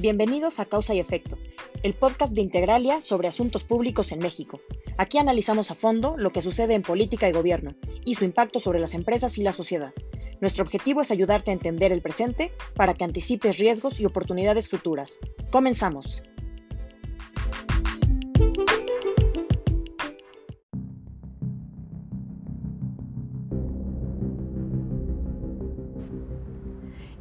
Bienvenidos 0.00 0.60
a 0.60 0.64
Causa 0.64 0.94
y 0.94 1.00
Efecto, 1.00 1.36
el 1.82 1.92
podcast 1.92 2.32
de 2.32 2.40
Integralia 2.40 3.02
sobre 3.02 3.26
asuntos 3.26 3.64
públicos 3.64 4.12
en 4.12 4.20
México. 4.20 4.60
Aquí 4.96 5.18
analizamos 5.18 5.72
a 5.72 5.74
fondo 5.74 6.16
lo 6.16 6.30
que 6.30 6.40
sucede 6.40 6.74
en 6.74 6.82
política 6.82 7.28
y 7.28 7.32
gobierno 7.32 7.74
y 8.04 8.14
su 8.14 8.24
impacto 8.24 8.60
sobre 8.60 8.78
las 8.78 8.94
empresas 8.94 9.38
y 9.38 9.42
la 9.42 9.50
sociedad. 9.50 9.92
Nuestro 10.40 10.62
objetivo 10.62 11.00
es 11.00 11.10
ayudarte 11.10 11.50
a 11.50 11.54
entender 11.54 11.90
el 11.90 12.00
presente 12.00 12.52
para 12.76 12.94
que 12.94 13.02
anticipes 13.02 13.58
riesgos 13.58 13.98
y 13.98 14.06
oportunidades 14.06 14.68
futuras. 14.68 15.18
Comenzamos. 15.50 16.22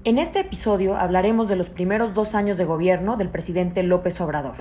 En 0.07 0.19
este 0.19 0.39
episodio 0.39 0.95
hablaremos 0.95 1.49
de 1.49 1.57
los 1.57 1.69
primeros 1.69 2.13
dos 2.13 2.33
años 2.33 2.55
de 2.55 2.63
gobierno 2.63 3.17
del 3.17 3.27
presidente 3.27 3.83
López 3.83 4.21
Obrador. 4.21 4.55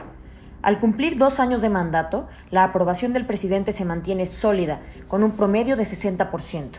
Al 0.60 0.80
cumplir 0.80 1.18
dos 1.18 1.38
años 1.38 1.62
de 1.62 1.68
mandato, 1.68 2.26
la 2.50 2.64
aprobación 2.64 3.12
del 3.12 3.26
presidente 3.26 3.70
se 3.70 3.84
mantiene 3.84 4.26
sólida, 4.26 4.80
con 5.06 5.22
un 5.22 5.36
promedio 5.36 5.76
de 5.76 5.84
60%. 5.84 6.70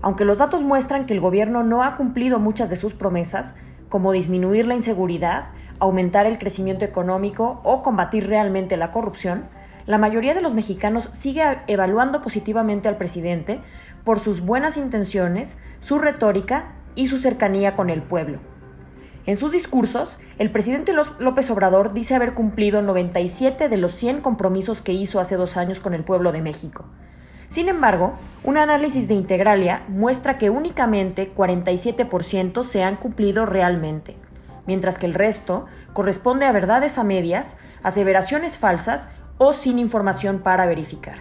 Aunque 0.00 0.24
los 0.24 0.38
datos 0.38 0.62
muestran 0.62 1.06
que 1.06 1.14
el 1.14 1.20
gobierno 1.20 1.62
no 1.62 1.84
ha 1.84 1.94
cumplido 1.94 2.40
muchas 2.40 2.68
de 2.70 2.74
sus 2.74 2.92
promesas, 2.92 3.54
como 3.88 4.10
disminuir 4.10 4.66
la 4.66 4.74
inseguridad, 4.74 5.50
aumentar 5.78 6.26
el 6.26 6.40
crecimiento 6.40 6.84
económico 6.84 7.60
o 7.62 7.84
combatir 7.84 8.26
realmente 8.26 8.76
la 8.76 8.90
corrupción, 8.90 9.44
la 9.86 9.98
mayoría 9.98 10.34
de 10.34 10.42
los 10.42 10.54
mexicanos 10.54 11.08
sigue 11.12 11.44
evaluando 11.68 12.20
positivamente 12.20 12.88
al 12.88 12.96
presidente 12.96 13.60
por 14.02 14.18
sus 14.18 14.40
buenas 14.40 14.76
intenciones, 14.76 15.56
su 15.78 16.00
retórica 16.00 16.81
y 16.94 17.06
su 17.06 17.18
cercanía 17.18 17.74
con 17.74 17.90
el 17.90 18.02
pueblo. 18.02 18.38
En 19.24 19.36
sus 19.36 19.52
discursos, 19.52 20.16
el 20.38 20.50
presidente 20.50 20.92
López 20.92 21.50
Obrador 21.50 21.92
dice 21.92 22.16
haber 22.16 22.34
cumplido 22.34 22.82
97 22.82 23.68
de 23.68 23.76
los 23.76 23.92
100 23.92 24.20
compromisos 24.20 24.82
que 24.82 24.92
hizo 24.92 25.20
hace 25.20 25.36
dos 25.36 25.56
años 25.56 25.78
con 25.78 25.94
el 25.94 26.02
pueblo 26.02 26.32
de 26.32 26.42
México. 26.42 26.84
Sin 27.48 27.68
embargo, 27.68 28.14
un 28.42 28.56
análisis 28.56 29.06
de 29.08 29.14
Integralia 29.14 29.84
muestra 29.86 30.38
que 30.38 30.50
únicamente 30.50 31.32
47% 31.34 32.64
se 32.64 32.82
han 32.82 32.96
cumplido 32.96 33.46
realmente, 33.46 34.16
mientras 34.66 34.98
que 34.98 35.06
el 35.06 35.14
resto 35.14 35.66
corresponde 35.92 36.46
a 36.46 36.52
verdades 36.52 36.98
a 36.98 37.04
medias, 37.04 37.56
aseveraciones 37.82 38.58
falsas 38.58 39.08
o 39.38 39.52
sin 39.52 39.78
información 39.78 40.40
para 40.40 40.66
verificar. 40.66 41.18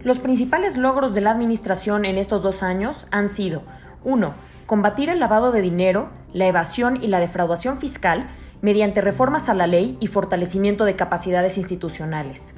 Los 0.00 0.18
principales 0.18 0.76
logros 0.76 1.14
de 1.14 1.20
la 1.20 1.32
Administración 1.32 2.04
en 2.04 2.16
estos 2.18 2.42
dos 2.42 2.62
años 2.62 3.06
han 3.10 3.28
sido 3.28 3.62
1 4.04 4.46
combatir 4.66 5.08
el 5.08 5.20
lavado 5.20 5.52
de 5.52 5.62
dinero, 5.62 6.10
la 6.32 6.46
evasión 6.46 7.02
y 7.02 7.06
la 7.06 7.20
defraudación 7.20 7.78
fiscal 7.78 8.28
mediante 8.60 9.00
reformas 9.00 9.48
a 9.48 9.54
la 9.54 9.66
ley 9.66 9.96
y 10.00 10.08
fortalecimiento 10.08 10.84
de 10.84 10.96
capacidades 10.96 11.56
institucionales. 11.56 12.54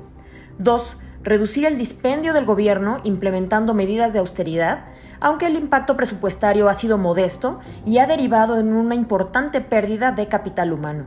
2. 0.58 0.96
Reducir 1.22 1.66
el 1.66 1.76
dispendio 1.76 2.32
del 2.32 2.46
gobierno 2.46 2.98
implementando 3.04 3.74
medidas 3.74 4.12
de 4.12 4.20
austeridad, 4.20 4.86
aunque 5.20 5.46
el 5.46 5.56
impacto 5.56 5.96
presupuestario 5.96 6.68
ha 6.68 6.74
sido 6.74 6.96
modesto 6.96 7.60
y 7.84 7.98
ha 7.98 8.06
derivado 8.06 8.58
en 8.58 8.72
una 8.72 8.94
importante 8.94 9.60
pérdida 9.60 10.12
de 10.12 10.28
capital 10.28 10.72
humano. 10.72 11.06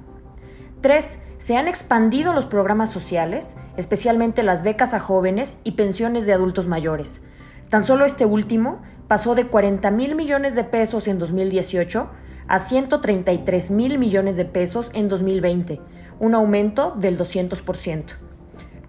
3. 0.82 1.18
Se 1.40 1.58
han 1.58 1.68
expandido 1.68 2.34
los 2.34 2.46
programas 2.46 2.92
sociales, 2.92 3.56
especialmente 3.78 4.44
las 4.44 4.62
becas 4.62 4.94
a 4.94 5.00
jóvenes 5.00 5.58
y 5.64 5.72
pensiones 5.72 6.26
de 6.26 6.34
adultos 6.34 6.68
mayores. 6.68 7.22
Tan 7.70 7.86
solo 7.86 8.04
este 8.06 8.26
último 8.26 8.82
pasó 9.12 9.36
de 9.36 9.48
40 9.48 9.92
mil 9.92 10.16
millones 10.16 10.56
de 10.56 10.64
pesos 10.64 11.06
en 11.09 11.20
2018 11.20 12.08
a 12.48 12.59
133 12.59 13.70
mil 13.70 14.00
millones 14.00 14.38
de 14.38 14.45
pesos 14.45 14.90
en 14.94 15.09
2020, 15.09 15.81
un 16.22 16.34
aumento 16.34 16.94
del 16.95 17.18
200%. 17.18 18.06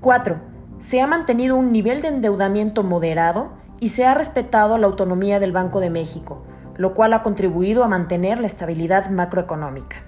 4. 0.01 0.41
Se 0.79 1.01
ha 1.01 1.09
mantenido 1.09 1.57
un 1.57 1.73
nivel 1.73 2.03
de 2.03 2.07
endeudamiento 2.07 2.85
moderado 2.85 3.55
y 3.81 3.89
se 3.89 4.05
ha 4.05 4.15
respetado 4.15 4.79
la 4.79 4.87
autonomía 4.87 5.41
del 5.41 5.51
Banco 5.51 5.81
de 5.81 5.91
México, 5.91 6.45
lo 6.77 6.95
cual 6.95 7.15
ha 7.15 7.25
contribuido 7.25 7.83
a 7.83 7.89
mantener 7.89 8.39
la 8.39 8.47
estabilidad 8.47 9.11
macroeconómica. 9.11 10.05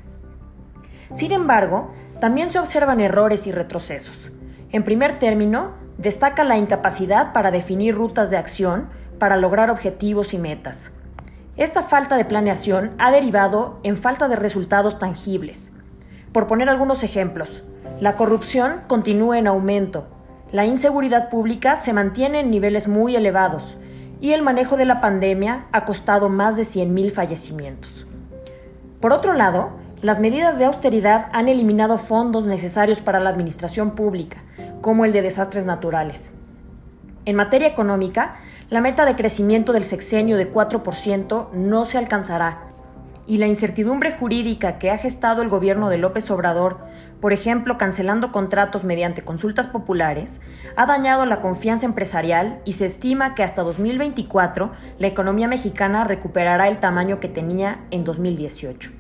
Sin 1.13 1.33
embargo, 1.33 1.91
también 2.21 2.51
se 2.51 2.61
observan 2.61 3.01
errores 3.01 3.49
y 3.49 3.51
retrocesos. 3.51 4.31
En 4.71 4.85
primer 4.85 5.19
término, 5.19 5.73
destaca 5.99 6.45
la 6.45 6.57
incapacidad 6.57 7.33
para 7.33 7.51
definir 7.51 7.97
rutas 7.97 8.31
de 8.31 8.37
acción 8.37 8.91
para 9.19 9.37
lograr 9.37 9.71
objetivos 9.71 10.35
y 10.35 10.39
metas. 10.39 10.93
Esta 11.57 11.85
falta 11.85 12.17
de 12.17 12.25
planeación 12.25 12.93
ha 12.99 13.11
derivado 13.11 13.79
en 13.83 13.97
falta 13.97 14.29
de 14.29 14.37
resultados 14.37 14.99
tangibles. 14.99 15.73
Por 16.33 16.47
poner 16.47 16.69
algunos 16.69 17.05
ejemplos, 17.05 17.63
la 18.01 18.17
corrupción 18.17 18.81
continúa 18.89 19.39
en 19.39 19.47
aumento, 19.47 20.09
la 20.55 20.67
inseguridad 20.67 21.31
pública 21.31 21.77
se 21.77 21.93
mantiene 21.93 22.41
en 22.41 22.51
niveles 22.51 22.87
muy 22.87 23.17
elevados 23.17 23.77
y 24.21 24.33
el 24.33 24.43
manejo 24.43 24.77
de 24.77 24.85
la 24.85 25.01
pandemia 25.01 25.67
ha 25.73 25.85
costado 25.85 26.29
más 26.29 26.57
de 26.57 26.63
100.000 26.63 27.11
fallecimientos. 27.11 28.07
Por 29.01 29.13
otro 29.13 29.33
lado, 29.33 29.71
las 30.01 30.21
medidas 30.21 30.59
de 30.59 30.67
austeridad 30.67 31.27
han 31.33 31.49
eliminado 31.49 31.99
fondos 31.99 32.47
necesarios 32.47 33.01
para 33.01 33.21
la 33.21 33.31
administración 33.31 33.97
pública, 33.97 34.45
como 34.81 35.05
el 35.05 35.13
de 35.13 35.23
desastres 35.23 35.67
naturales. 35.67 36.31
En 37.25 37.37
materia 37.37 37.69
económica, 37.69 38.37
la 38.71 38.81
meta 38.81 39.05
de 39.05 39.15
crecimiento 39.15 39.73
del 39.73 39.85
sexenio 39.85 40.37
de 40.37 40.53
4% 40.53 41.51
no 41.53 41.85
se 41.85 41.99
alcanzará 41.99 42.71
y 43.27 43.39
la 43.39 43.47
incertidumbre 43.47 44.13
jurídica 44.13 44.79
que 44.79 44.91
ha 44.91 44.99
gestado 44.99 45.43
el 45.43 45.49
gobierno 45.49 45.89
de 45.89 45.99
López 45.99 46.31
Obrador, 46.31 46.79
por 47.21 47.33
ejemplo 47.33 47.79
cancelando 47.79 48.33
contratos 48.33 48.85
mediante 48.85 49.23
consultas 49.23 49.67
populares, 49.67 50.41
ha 50.77 50.87
dañado 50.87 51.25
la 51.25 51.41
confianza 51.41 51.87
empresarial 51.87 52.61
y 52.65 52.73
se 52.73 52.87
estima 52.87 53.35
que 53.35 53.43
hasta 53.43 53.63
2024 53.63 54.73
la 54.99 55.07
economía 55.07 55.49
mexicana 55.49 56.05
recuperará 56.05 56.69
el 56.69 56.81
tamaño 56.81 57.21
que 57.21 57.29
tenía 57.29 57.85
en 57.91 58.05
2018. 58.05 58.91